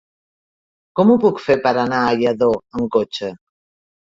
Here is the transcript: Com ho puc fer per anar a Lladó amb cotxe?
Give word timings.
Com 0.99 1.11
ho 1.11 1.17
puc 1.25 1.41
fer 1.49 1.57
per 1.67 1.73
anar 1.83 2.01
a 2.07 2.15
Lladó 2.23 2.51
amb 2.79 2.89
cotxe? 2.97 3.31